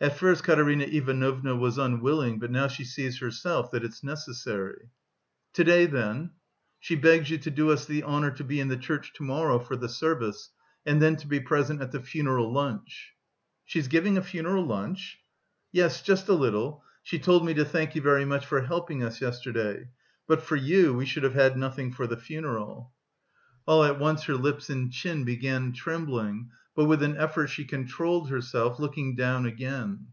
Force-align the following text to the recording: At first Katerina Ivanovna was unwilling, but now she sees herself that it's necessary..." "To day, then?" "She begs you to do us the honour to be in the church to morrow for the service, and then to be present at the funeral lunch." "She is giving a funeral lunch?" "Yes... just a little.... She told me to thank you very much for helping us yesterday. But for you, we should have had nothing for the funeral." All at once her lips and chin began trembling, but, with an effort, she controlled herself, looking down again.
At 0.00 0.16
first 0.16 0.44
Katerina 0.44 0.84
Ivanovna 0.84 1.56
was 1.56 1.76
unwilling, 1.76 2.38
but 2.38 2.52
now 2.52 2.68
she 2.68 2.84
sees 2.84 3.18
herself 3.18 3.72
that 3.72 3.82
it's 3.82 4.04
necessary..." 4.04 4.90
"To 5.54 5.64
day, 5.64 5.86
then?" 5.86 6.30
"She 6.78 6.94
begs 6.94 7.30
you 7.30 7.38
to 7.38 7.50
do 7.50 7.72
us 7.72 7.84
the 7.84 8.04
honour 8.04 8.30
to 8.30 8.44
be 8.44 8.60
in 8.60 8.68
the 8.68 8.76
church 8.76 9.12
to 9.14 9.24
morrow 9.24 9.58
for 9.58 9.74
the 9.74 9.88
service, 9.88 10.50
and 10.86 11.02
then 11.02 11.16
to 11.16 11.26
be 11.26 11.40
present 11.40 11.82
at 11.82 11.90
the 11.90 11.98
funeral 11.98 12.52
lunch." 12.52 13.12
"She 13.64 13.80
is 13.80 13.88
giving 13.88 14.16
a 14.16 14.22
funeral 14.22 14.64
lunch?" 14.64 15.18
"Yes... 15.72 16.00
just 16.00 16.28
a 16.28 16.32
little.... 16.32 16.84
She 17.02 17.18
told 17.18 17.44
me 17.44 17.52
to 17.54 17.64
thank 17.64 17.96
you 17.96 18.00
very 18.00 18.24
much 18.24 18.46
for 18.46 18.60
helping 18.60 19.02
us 19.02 19.20
yesterday. 19.20 19.88
But 20.28 20.42
for 20.42 20.54
you, 20.54 20.94
we 20.94 21.06
should 21.06 21.24
have 21.24 21.34
had 21.34 21.56
nothing 21.56 21.92
for 21.92 22.06
the 22.06 22.16
funeral." 22.16 22.92
All 23.66 23.84
at 23.84 23.98
once 23.98 24.22
her 24.24 24.34
lips 24.34 24.70
and 24.70 24.90
chin 24.90 25.24
began 25.24 25.72
trembling, 25.72 26.50
but, 26.74 26.86
with 26.86 27.02
an 27.02 27.18
effort, 27.18 27.48
she 27.48 27.64
controlled 27.66 28.30
herself, 28.30 28.78
looking 28.78 29.14
down 29.16 29.44
again. 29.44 30.06